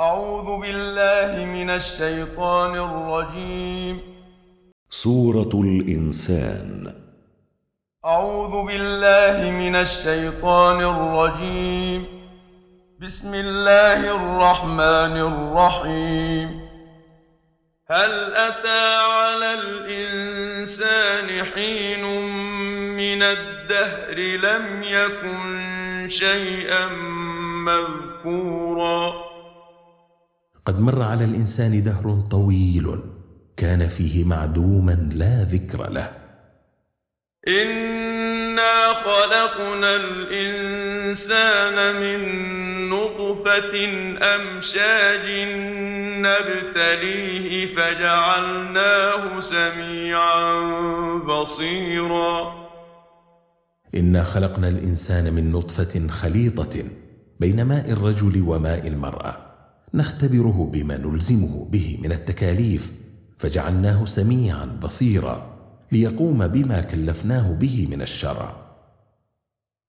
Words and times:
أعوذ 0.00 0.60
بالله 0.60 1.44
من 1.44 1.70
الشيطان 1.70 2.74
الرجيم. 2.74 4.00
سورة 4.90 5.50
الإنسان. 5.54 6.94
أعوذ 8.04 8.66
بالله 8.66 9.50
من 9.50 9.76
الشيطان 9.76 10.84
الرجيم. 10.84 12.06
بسم 13.00 13.34
الله 13.34 14.00
الرحمن 14.16 15.16
الرحيم. 15.32 16.68
هل 17.90 18.34
أتى 18.34 18.96
على 18.96 19.54
الإنسان 19.54 21.44
حين 21.44 22.04
من 22.96 23.22
الدهر 23.22 24.16
لم 24.16 24.82
يكن 24.82 26.06
شيئا 26.08 26.86
مذكورا؟ 27.64 29.29
قد 30.66 30.80
مر 30.80 31.02
على 31.02 31.24
الإنسان 31.24 31.82
دهر 31.82 32.20
طويل 32.30 32.88
كان 33.56 33.88
فيه 33.88 34.24
معدوما 34.24 35.08
لا 35.14 35.44
ذكر 35.44 35.90
له. 35.90 36.10
انا 37.48 38.92
خلقنا 39.04 39.96
الانسان 39.96 42.00
من 42.00 42.20
نطفه 42.90 43.74
امشاج 44.22 45.26
نبتليه 46.26 47.76
فجعلناه 47.76 49.40
سميعا 49.40 50.60
بصيرا. 51.18 52.60
انا 53.94 54.24
خلقنا 54.24 54.68
الانسان 54.68 55.32
من 55.32 55.52
نطفه 55.52 56.08
خليطه 56.08 56.84
بين 57.40 57.64
ماء 57.64 57.90
الرجل 57.90 58.42
وماء 58.46 58.88
المراه. 58.88 59.49
نختبره 59.94 60.70
بما 60.72 60.96
نلزمه 60.96 61.68
به 61.70 61.98
من 62.02 62.12
التكاليف 62.12 62.92
فجعلناه 63.38 64.04
سميعا 64.04 64.66
بصيرا 64.82 65.56
ليقوم 65.92 66.46
بما 66.46 66.80
كلفناه 66.80 67.52
به 67.52 67.88
من 67.90 68.02
الشرع. 68.02 68.56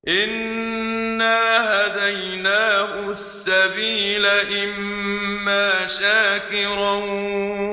انا 0.08 1.38
هديناه 1.72 3.12
السبيل 3.12 4.26
اما 4.26 5.88
شاكرا 5.88 6.92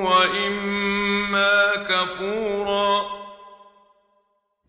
واما 0.04 1.74
كفورا. 1.90 3.02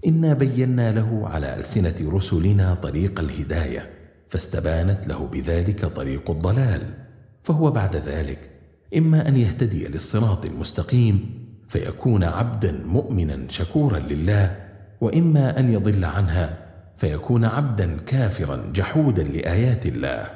انا 0.07 0.33
بينا 0.33 0.91
له 0.91 1.29
على 1.33 1.55
السنة 1.59 1.95
رسلنا 2.01 2.75
طريق 2.75 3.19
الهدايه 3.19 3.89
فاستبانت 4.29 5.07
له 5.07 5.27
بذلك 5.27 5.85
طريق 5.85 6.31
الضلال. 6.31 7.08
فهو 7.43 7.71
بعد 7.71 7.95
ذلك 7.95 8.51
إما 8.97 9.27
أن 9.27 9.37
يهتدي 9.37 9.87
للصراط 9.87 10.45
المستقيم 10.45 11.39
فيكون 11.69 12.23
عبدا 12.23 12.83
مؤمنا 12.85 13.47
شكورا 13.49 13.99
لله 13.99 14.55
وإما 15.01 15.59
أن 15.59 15.73
يضل 15.73 16.05
عنها 16.05 16.57
فيكون 16.97 17.45
عبدا 17.45 17.97
كافرا 17.97 18.71
جحودا 18.73 19.23
لآيات 19.23 19.85
الله. 19.85 20.29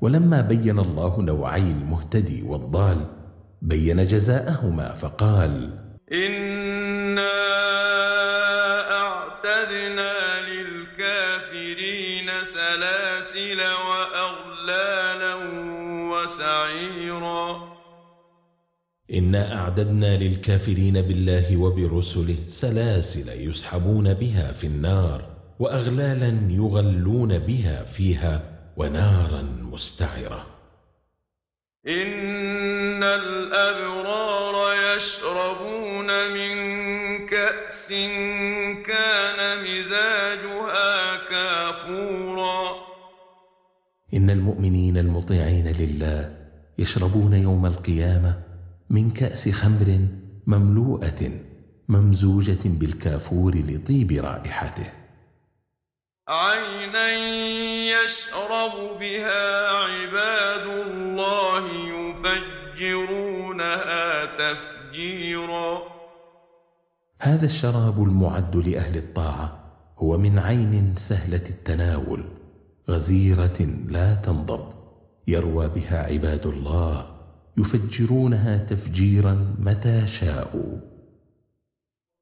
ولما 0.00 0.40
بين 0.40 0.78
الله 0.78 1.20
نوعي 1.22 1.70
المهتدي 1.70 2.42
والضال 2.42 2.96
بين 3.62 4.06
جزاءهما 4.06 4.94
فقال 4.94 5.70
انا 6.12 7.30
اعتدنا 8.90 10.40
للكافرين 10.40 12.30
سلاسل 12.44 13.60
واغلالا 13.60 15.34
وسعيرا. 16.28 17.72
إنا 19.14 19.60
أعددنا 19.60 20.16
للكافرين 20.16 21.02
بالله 21.02 21.56
وبرسله 21.56 22.36
سلاسل 22.46 23.28
يسحبون 23.28 24.14
بها 24.14 24.52
في 24.52 24.66
النار 24.66 25.24
وأغلالا 25.58 26.32
يغلون 26.50 27.38
بها 27.38 27.84
فيها 27.84 28.42
ونارا 28.76 29.42
مستعرة. 29.72 30.46
إن 31.88 33.02
الأبرار 33.02 34.74
يشربون 34.96 36.08
من 36.32 36.52
كأس 37.26 37.88
كان 38.86 39.17
إن 44.28 44.32
المؤمنين 44.38 44.98
المطيعين 44.98 45.68
لله 45.68 46.36
يشربون 46.78 47.32
يوم 47.32 47.66
القيامة 47.66 48.34
من 48.90 49.10
كأس 49.10 49.48
خمر 49.48 49.98
مملوءة 50.46 51.30
ممزوجة 51.88 52.58
بالكافور 52.64 53.54
لطيب 53.54 54.12
رائحته. 54.12 54.90
عينا 56.28 57.12
يشرب 58.04 58.98
بها 59.00 59.68
عباد 59.68 60.66
الله 60.86 61.64
يفجرونها 62.74 64.24
تفجيرا. 64.24 65.82
هذا 67.20 67.44
الشراب 67.44 68.02
المعد 68.02 68.56
لأهل 68.56 68.96
الطاعة 68.96 69.58
هو 69.98 70.18
من 70.18 70.38
عين 70.38 70.94
سهلة 70.96 71.44
التناول 71.50 72.37
غزيرة 72.90 73.60
لا 73.88 74.14
تنضب. 74.14 74.68
يروى 75.26 75.68
بها 75.68 76.02
عباد 76.12 76.46
الله 76.46 77.06
يفجرونها 77.58 78.58
تفجيرا 78.58 79.54
متى 79.58 80.06
شاءوا. 80.06 80.78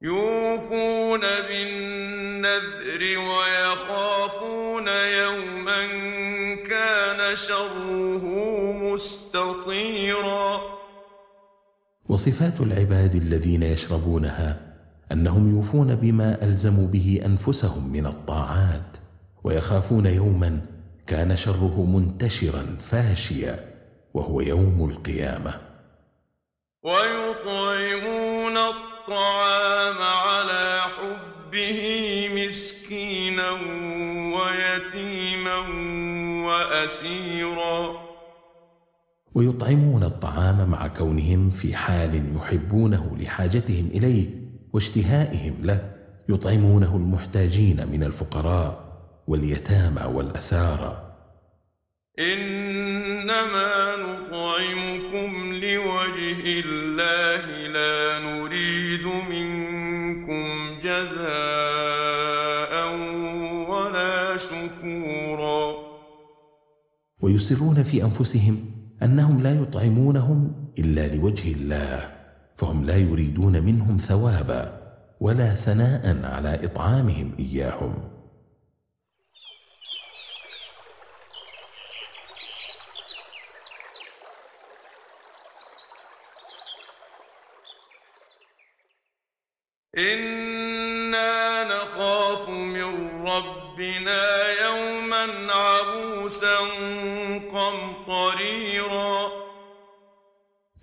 يوفون 0.01 1.21
بالنذر 1.21 3.01
ويخافون 3.19 4.87
يوما 4.87 5.87
كان 6.69 7.35
شره 7.35 8.23
مستطيرا. 8.73 10.61
وصفات 12.09 12.61
العباد 12.61 13.15
الذين 13.15 13.63
يشربونها 13.63 14.61
أنهم 15.11 15.51
يوفون 15.51 15.95
بما 15.95 16.43
ألزموا 16.43 16.87
به 16.87 17.21
أنفسهم 17.25 17.93
من 17.93 18.05
الطاعات. 18.05 19.06
ويخافون 19.47 20.05
يوما 20.05 20.61
كان 21.07 21.35
شره 21.35 21.85
منتشرا 21.85 22.63
فاشيا 22.81 23.59
وهو 24.13 24.41
يوم 24.41 24.89
القيامة. 24.89 25.53
ويطعمون 26.83 28.57
الطعام 28.57 29.97
على 30.01 30.81
حبه 30.81 31.81
مسكينا 32.31 33.51
ويتيما 34.35 35.57
واسيرا. 36.47 38.01
ويطعمون 39.35 40.03
الطعام 40.03 40.69
مع 40.69 40.87
كونهم 40.87 41.49
في 41.49 41.75
حال 41.75 42.35
يحبونه 42.35 43.17
لحاجتهم 43.19 43.85
إليه 43.85 44.27
واشتهائهم 44.73 45.65
له 45.65 45.91
يطعمونه 46.29 46.95
المحتاجين 46.95 47.87
من 47.87 48.03
الفقراء. 48.03 48.86
واليتامى 49.27 50.15
والأسارى. 50.15 51.03
إنما 52.19 53.95
نطعمكم 53.95 55.53
لوجه 55.53 56.43
الله 56.65 57.45
لا 57.67 58.19
نريد 58.19 59.05
منكم 59.05 60.45
جزاء 60.83 62.73
ولا 63.69 64.37
شكورا. 64.37 65.75
ويسرون 67.21 67.83
في 67.83 68.03
أنفسهم 68.03 68.65
أنهم 69.03 69.43
لا 69.43 69.61
يطعمونهم 69.61 70.71
إلا 70.79 71.15
لوجه 71.15 71.51
الله 71.53 72.09
فهم 72.57 72.85
لا 72.85 72.97
يريدون 72.97 73.63
منهم 73.63 73.97
ثوابا 73.97 74.81
ولا 75.19 75.55
ثناء 75.55 76.25
على 76.25 76.65
إطعامهم 76.65 77.31
إياهم. 77.39 78.16
إنا 89.97 91.63
نخاف 91.63 92.49
من 92.49 93.21
ربنا 93.27 94.51
يوما 94.65 95.53
عبوسا 95.53 96.57
قمطريرا. 97.53 99.27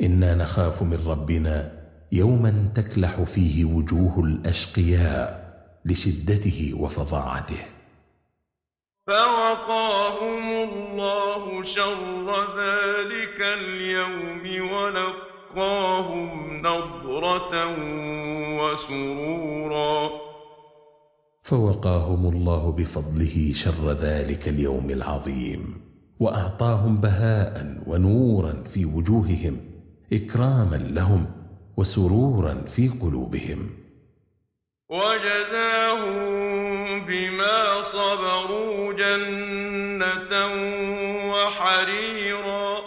إنا 0.03 0.35
نخاف 0.35 0.83
من 0.83 0.99
ربنا 1.07 1.73
يوما 2.13 2.69
تكلح 2.75 3.23
فيه 3.23 3.65
وجوه 3.65 4.25
الأشقياء 4.25 5.55
لشدته 5.85 6.73
وفظاعته. 6.81 7.65
فوقاهم 9.07 10.69
الله 10.71 11.63
شر 11.63 12.27
ذلك 12.61 13.41
اليوم 13.41 14.73
ولقاهم 14.73 15.34
نضرة 16.63 17.77
وسرورا. 18.61 20.11
فوقاهم 21.43 22.33
الله 22.37 22.73
بفضله 22.73 23.53
شر 23.55 23.93
ذلك 23.93 24.49
اليوم 24.49 24.91
العظيم 24.91 25.81
وأعطاهم 26.21 26.97
بهاء 26.97 27.83
ونورا 27.87 28.53
في 28.53 28.85
وجوههم 28.85 29.61
إكراما 30.13 30.77
لهم 30.77 31.27
وسرورا 31.77 32.55
في 32.55 32.89
قلوبهم. 32.89 33.71
وجزاهم 34.91 36.17
بما 37.07 37.83
صبروا 37.83 38.93
جنة 38.93 40.47
وحريرا. 41.33 42.79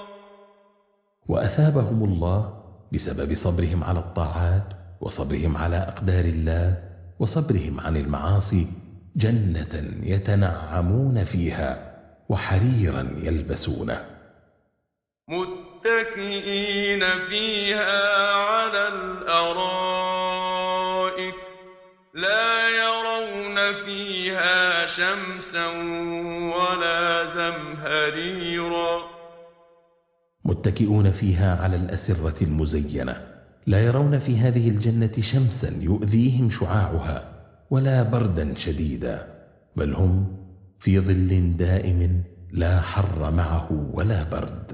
وأثابهم 1.27 2.03
الله 2.03 2.56
بسبب 2.93 3.33
صبرهم 3.33 3.83
على 3.83 3.99
الطاعات 3.99 4.73
وصبرهم 5.01 5.57
على 5.57 5.77
أقدار 5.77 6.25
الله 6.25 6.77
وصبرهم 7.19 7.79
عن 7.79 7.97
المعاصي 7.97 8.67
جنة 9.15 9.83
يتنعمون 10.03 11.23
فيها 11.23 11.93
وحريرا 12.29 13.07
يلبسونه. 13.23 14.05
متكئين 15.29 17.03
فيها 17.29 18.33
على 18.33 18.87
الأرائك 18.87 20.27
لا 22.13 22.69
يرون 22.69 23.73
فيها 23.85 24.87
شمسا 24.87 25.67
ولا 26.55 27.33
زمهريرا. 27.35 28.96
متكئون 30.67 31.11
فيها 31.11 31.63
على 31.63 31.75
الأسرة 31.75 32.43
المزينة. 32.43 33.27
لا 33.67 33.85
يرون 33.85 34.19
في 34.19 34.37
هذه 34.37 34.69
الجنة 34.69 35.11
شمسا 35.19 35.83
يؤذيهم 35.83 36.49
شعاعها 36.49 37.29
ولا 37.69 38.03
بردا 38.03 38.55
شديدا 38.55 39.27
بل 39.75 39.93
هم 39.93 40.37
في 40.79 40.99
ظل 40.99 41.57
دائم 41.57 42.23
لا 42.51 42.81
حر 42.81 43.31
معه 43.31 43.89
ولا 43.93 44.23
برد. 44.23 44.71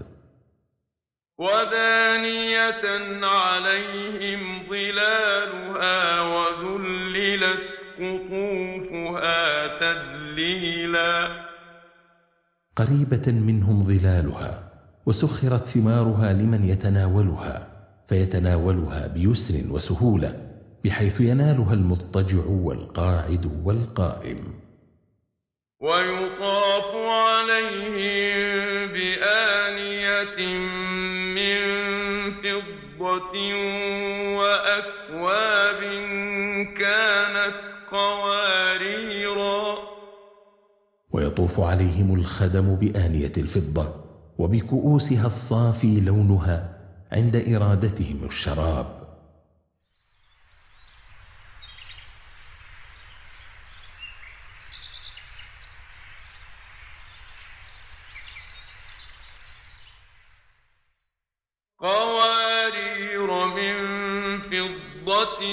ودانية 1.37 2.85
عليهم 3.25 4.41
ظلالها 4.69 6.21
وذللت 6.21 7.63
قطوفها 7.99 9.67
تذليلا. 9.79 11.27
قريبة 12.75 13.31
منهم 13.31 13.83
ظلالها 13.83 14.72
وسخرت 15.05 15.65
ثمارها 15.65 16.33
لمن 16.33 16.63
يتناولها 16.63 17.67
فيتناولها 18.07 19.07
بيسر 19.07 19.73
وسهولة 19.73 20.33
بحيث 20.85 21.21
ينالها 21.21 21.73
المضطجع 21.73 22.45
والقاعد 22.45 23.61
والقائم. 23.65 24.37
ويطاف 25.81 26.95
عليهم 26.95 27.93
بآنية 28.93 30.47
من 31.35 31.61
فضة 32.43 33.35
وأكواب 34.37 35.81
كانت 36.77 37.55
قواريرا. 37.91 39.77
ويطوف 41.11 41.59
عليهم 41.59 42.15
الخدم 42.15 42.75
بآنية 42.75 43.33
الفضة 43.37 44.02
وبكؤوسها 44.37 45.25
الصافي 45.25 46.01
لونها 46.01 46.79
عند 47.11 47.35
إرادتهم 47.35 48.25
الشراب. 48.25 49.03
قوارير 61.79 63.45
من 63.45 63.75
فضة 64.41 65.43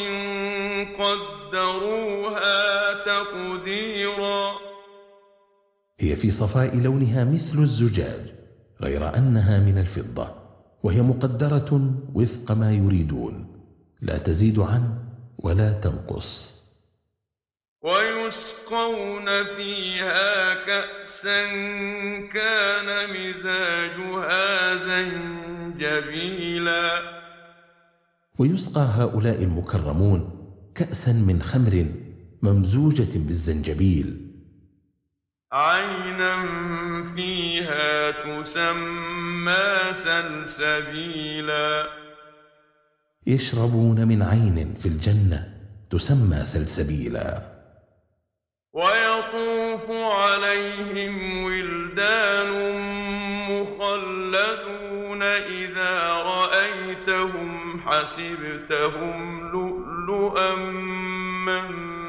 قدروها 0.98 2.58
تقديرا. 3.04 4.52
هي 6.00 6.16
في 6.16 6.30
صفاء 6.30 6.76
لونها 6.76 7.24
مثل 7.24 7.58
الزجاج. 7.58 8.39
غير 8.82 9.16
أنها 9.16 9.60
من 9.60 9.78
الفضة 9.78 10.30
وهي 10.82 11.02
مقدرة 11.02 11.94
وفق 12.14 12.52
ما 12.52 12.72
يريدون. 12.72 13.46
لا 14.00 14.18
تزيد 14.18 14.58
عنه 14.58 14.98
ولا 15.38 15.72
تنقص. 15.72 16.60
ويسقون 17.82 19.44
فيها 19.56 20.54
كأسا 20.66 21.46
كان 22.32 23.10
مزاجها 23.10 24.74
زنجبيلا. 25.76 26.40
ويسقى 28.38 28.80
هؤلاء 28.80 29.42
المكرمون 29.42 30.30
كأسا 30.74 31.12
من 31.12 31.42
خمر 31.42 31.86
ممزوجة 32.42 33.18
بالزنجبيل. 33.18 34.29
عينا 35.52 36.46
فيها 37.14 38.10
تسمى 38.10 39.92
سلسبيلا. 39.92 41.86
يشربون 43.26 44.08
من 44.08 44.22
عين 44.22 44.74
في 44.82 44.86
الجنة 44.86 45.54
تسمى 45.90 46.36
سلسبيلا. 46.36 47.42
ويطوف 48.72 49.90
عليهم 49.90 51.44
ولدان 51.44 52.50
مخلدون 53.50 55.22
إذا 55.22 56.12
رأيتهم 56.12 57.80
حسبتهم 57.80 59.50
لؤلؤا 59.50 60.54
منثورا. 61.46 61.99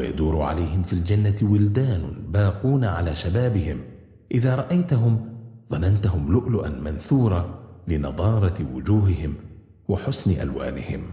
ويدور 0.00 0.42
عليهم 0.42 0.82
في 0.82 0.92
الجنة 0.92 1.36
ولدان 1.42 2.02
باقون 2.28 2.84
على 2.84 3.16
شبابهم. 3.16 3.84
إذا 4.32 4.54
رأيتهم 4.54 5.14
ظننتهم 5.70 6.32
لؤلؤا 6.32 6.68
منثورا 6.68 7.60
لنضارة 7.88 8.74
وجوههم 8.74 9.36
وحسن 9.88 10.42
ألوانهم. 10.42 11.12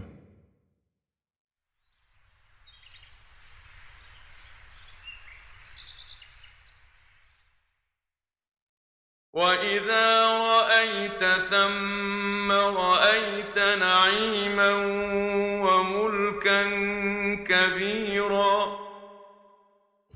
وإذا 9.32 10.26
رأيت 10.26 11.22
ثم 11.50 12.52
رأيت 12.52 13.58
نعيما 13.58 14.70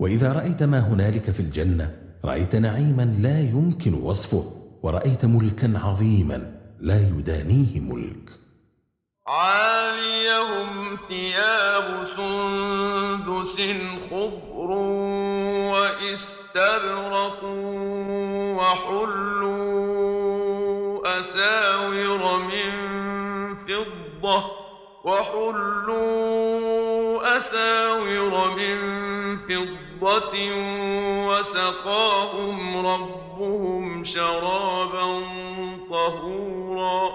وإذا 0.02 0.32
رأيت 0.32 0.62
ما 0.62 0.78
هنالك 0.78 1.30
في 1.30 1.40
الجنة 1.40 1.90
رأيت 2.24 2.56
نعيما 2.56 3.02
لا 3.02 3.40
يمكن 3.40 3.94
وصفه 3.94 4.44
ورأيت 4.82 5.24
ملكا 5.24 5.78
عظيما 5.78 6.54
لا 6.80 7.08
يدانيه 7.08 7.80
ملك. 7.80 8.30
عاليهم 9.26 10.98
ثياب 11.08 12.04
سندس 12.04 13.62
خضر 14.10 14.70
واستبرق 15.70 17.44
وحلوا 18.58 19.60
أساور 21.20 22.38
من 22.38 22.70
فضة 23.66 24.44
وحلوا 25.04 26.42
أساور 27.36 28.50
من 28.50 28.76
فضة 29.38 29.81
وسقاهم 31.28 32.86
ربهم 32.86 34.04
شرابا 34.04 35.20
طهورا. 35.90 37.10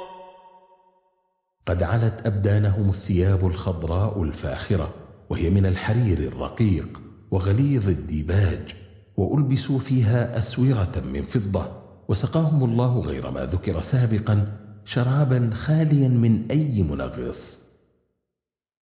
قد 1.68 1.84
علت 1.84 2.26
أبدانهم 2.26 2.90
الثياب 2.90 3.48
الخضراء 3.48 4.24
الفاخرة 4.24 4.94
وهي 5.30 5.50
من 5.50 5.66
الحرير 5.66 6.18
الرقيق 6.18 7.02
وغليظ 7.32 7.90
الديباج 7.90 8.76
وألبسوا 9.18 9.80
فيها 9.80 10.38
أسورة 10.38 11.04
من 11.14 11.22
فضة. 11.22 11.72
وسقاهم 12.08 12.64
الله 12.64 13.02
غير 13.02 13.32
ما 13.32 13.46
ذكر 13.46 13.82
سابقا 13.82 14.48
شرابا 14.86 15.50
خاليا 15.54 16.08
من 16.08 16.48
أي 16.52 16.84
منغص. 16.84 17.68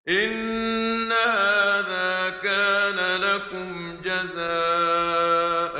إن 0.09 1.11
هذا 1.11 2.29
كان 2.43 3.21
لكم 3.21 3.94
جزاء 4.25 5.75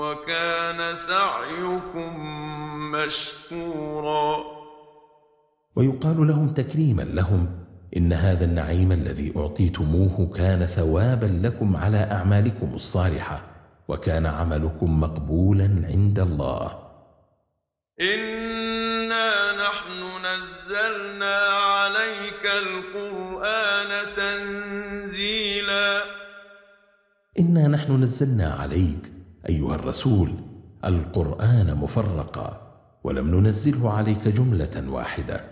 وكان 0.00 0.96
سعيكم 0.96 2.12
مشكورا. 2.92 4.44
ويقال 5.76 6.26
لهم 6.26 6.48
تكريما 6.48 7.02
لهم 7.02 7.66
إن 7.96 8.12
هذا 8.12 8.44
النعيم 8.44 8.92
الذي 8.92 9.32
أعطيتموه 9.36 10.32
كان 10.36 10.58
ثوابا 10.58 11.26
لكم 11.46 11.76
على 11.76 12.08
أعمالكم 12.12 12.74
الصالحة 12.74 13.42
وكان 13.88 14.26
عملكم 14.26 15.00
مقبولا 15.00 15.64
عند 15.64 16.18
الله. 16.18 16.78
إنا 18.00 19.52
نحن 19.52 20.00
نزلنا 20.26 21.38
عليك 21.48 22.46
القرآن 22.46 23.90
تنزيلا 24.16 24.89
إنا 27.38 27.68
نحن 27.68 28.02
نزلنا 28.02 28.46
عليك 28.46 29.12
أيها 29.48 29.74
الرسول 29.74 30.30
القرآن 30.84 31.76
مفرقا 31.76 32.60
ولم 33.04 33.34
ننزله 33.34 33.92
عليك 33.92 34.28
جملة 34.28 34.90
واحدة. 34.90 35.44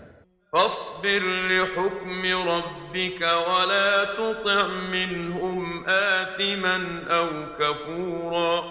فاصبر 0.53 1.21
لحكم 1.49 2.21
ربك 2.49 3.21
ولا 3.21 4.05
تطع 4.19 4.67
منهم 4.91 5.83
آثما 5.87 6.77
أو 7.07 7.29
كفورا. 7.59 8.63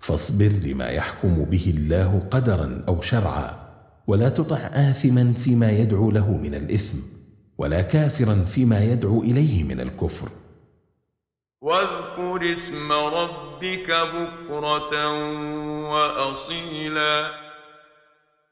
فاصبر 0.00 0.52
لما 0.66 0.88
يحكم 0.88 1.44
به 1.44 1.74
الله 1.76 2.22
قدرا 2.30 2.84
أو 2.88 3.00
شرعا 3.00 3.50
ولا 4.06 4.28
تطع 4.28 4.56
آثما 4.56 5.32
فيما 5.32 5.70
يدعو 5.70 6.10
له 6.10 6.30
من 6.30 6.54
الإثم 6.54 6.98
ولا 7.58 7.82
كافرا 7.82 8.44
فيما 8.44 8.84
يدعو 8.84 9.22
إليه 9.22 9.64
من 9.64 9.80
الكفر. 9.80 10.28
واذكر 11.62 12.58
اسم 12.58 12.92
ربك 12.92 13.90
بكرة 13.90 15.08
وأصيلا. 15.90 17.30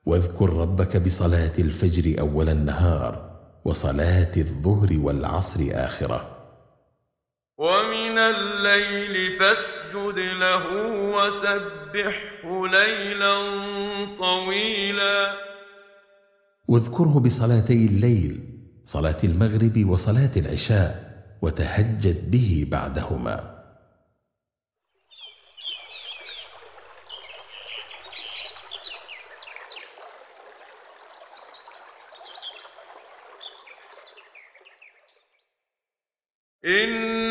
واذكر 0.06 0.50
ربك 0.50 0.96
بصلاة 0.96 1.52
الفجر 1.58 2.20
أول 2.20 2.48
النهار 2.48 3.30
وصلاة 3.64 4.32
الظهر 4.36 4.88
والعصر 4.92 5.60
آخرة. 5.72 6.36
ومن 7.58 8.18
الليل 8.18 9.38
فاسجد 9.38 10.18
له 10.18 10.66
وسبحه 11.14 12.66
ليلا 12.66 13.36
طويلا. 14.18 15.34
واذكره 16.68 17.20
بصلاتي 17.20 17.86
الليل 17.86 18.40
صلاة 18.84 19.18
المغرب 19.24 19.88
وصلاة 19.88 20.30
العشاء 20.36 21.09
وتهجد 21.42 22.30
به 22.30 22.66
بعدهما. 22.70 23.60
إن 36.64 37.29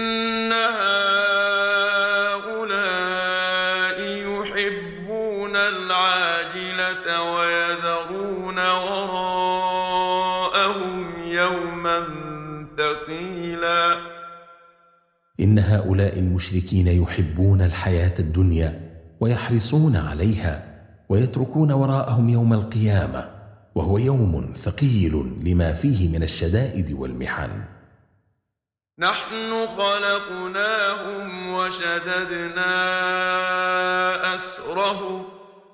هؤلاء 15.75 16.19
المشركين 16.19 16.87
يحبون 16.87 17.61
الحياة 17.61 18.13
الدنيا 18.19 18.71
ويحرصون 19.19 19.95
عليها 19.95 20.55
ويتركون 21.09 21.71
وراءهم 21.71 22.29
يوم 22.29 22.53
القيامة 22.53 23.29
وهو 23.75 23.97
يوم 23.97 24.53
ثقيل 24.55 25.13
لما 25.45 25.73
فيه 25.73 26.17
من 26.17 26.23
الشدائد 26.23 26.91
والمحن. 26.91 27.49
نحن 28.99 29.67
خلقناهم 29.77 31.53
وشددنا 31.53 32.75
أسرهم 34.35 35.25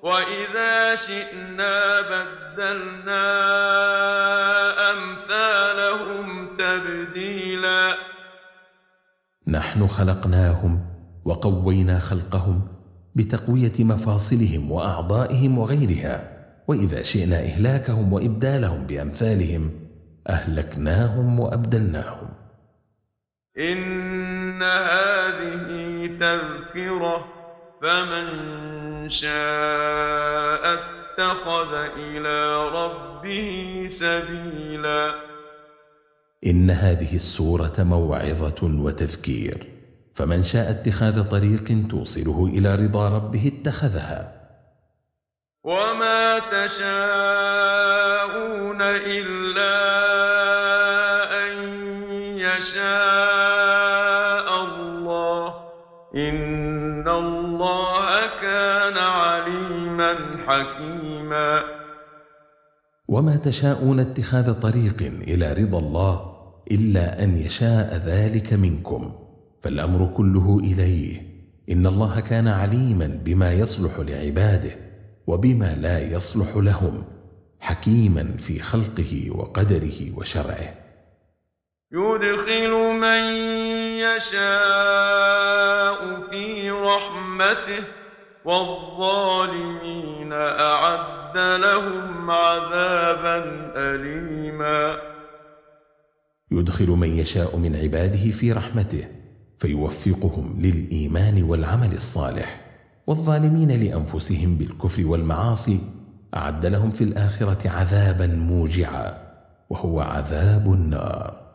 وإذا 0.02 0.94
شئنا 0.94 2.00
بدلنا 2.00 3.26
أمثالهم 4.90 6.56
تبديلا. 6.56 8.15
نحن 9.48 9.86
خلقناهم 9.86 10.80
وقوينا 11.24 11.98
خلقهم 11.98 12.68
بتقوية 13.14 13.72
مفاصلهم 13.80 14.70
وأعضائهم 14.70 15.58
وغيرها 15.58 16.36
وإذا 16.68 17.02
شئنا 17.02 17.36
إهلاكهم 17.36 18.12
وإبدالهم 18.12 18.86
بأمثالهم 18.86 19.70
أهلكناهم 20.28 21.40
وأبدلناهم. 21.40 22.28
إن 23.58 24.62
هذه 24.62 25.66
تذكرة 26.20 27.24
فمن 27.82 28.26
شاء 29.10 30.74
اتخذ 30.74 31.72
إلى 31.96 32.68
ربه 32.68 33.86
سبيلا. 33.88 35.25
إن 36.46 36.70
هذه 36.70 37.14
السورة 37.14 37.72
موعظة 37.78 38.62
وتذكير. 38.62 39.66
فمن 40.14 40.42
شاء 40.42 40.70
اتخاذ 40.70 41.22
طريق 41.22 41.88
توصله 41.90 42.46
إلى 42.46 42.74
رضا 42.74 43.08
ربه 43.08 43.52
اتخذها. 43.60 44.32
وما 45.64 46.38
تشاءون 46.38 46.86
إلا 48.82 49.76
أن 51.46 51.52
يشاء 52.38 52.86
الله. 54.64 55.54
إن 56.14 57.08
الله 57.08 58.26
كان 58.42 58.98
عليما 58.98 60.16
حكيما. 60.46 61.62
وما 63.08 63.36
تشاءون 63.36 64.00
اتخاذ 64.00 64.52
طريق 64.52 65.02
إلى 65.02 65.52
رضا 65.52 65.78
الله 65.78 66.35
إلا 66.70 67.22
أن 67.24 67.36
يشاء 67.36 68.02
ذلك 68.06 68.52
منكم 68.52 69.12
فالأمر 69.62 70.12
كله 70.16 70.58
إليه. 70.58 71.22
إن 71.70 71.86
الله 71.86 72.20
كان 72.20 72.48
عليما 72.48 73.20
بما 73.24 73.52
يصلح 73.52 73.98
لعباده 73.98 74.70
وبما 75.26 75.74
لا 75.80 75.98
يصلح 76.12 76.56
لهم 76.56 77.04
حكيما 77.60 78.24
في 78.24 78.58
خلقه 78.58 79.30
وقدره 79.30 80.18
وشرعه. 80.18 80.74
يدخل 81.92 82.70
من 83.00 83.22
يشاء 84.16 85.96
في 86.30 86.70
رحمته 86.70 87.84
والظالمين 88.44 90.32
أعد 90.32 91.38
لهم 91.38 92.30
عذابا 92.30 93.70
أليما 93.76 95.15
يدخل 96.50 96.88
من 96.90 97.08
يشاء 97.08 97.56
من 97.56 97.76
عباده 97.76 98.30
في 98.30 98.52
رحمته 98.52 99.08
فيوفقهم 99.58 100.60
للإيمان 100.60 101.42
والعمل 101.42 101.92
الصالح. 101.92 102.66
والظالمين 103.06 103.70
لأنفسهم 103.70 104.56
بالكفر 104.56 105.06
والمعاصي 105.06 105.80
أعد 106.36 106.66
لهم 106.66 106.90
في 106.90 107.04
الآخرة 107.04 107.68
عذابا 107.70 108.26
موجعا 108.26 109.26
وهو 109.70 110.00
عذاب 110.00 110.72
النار. 110.72 111.46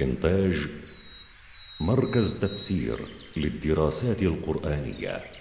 إنتاج 0.00 0.68
مركز 1.80 2.40
تفسير 2.40 3.08
للدراسات 3.36 4.22
القرآنية. 4.22 5.39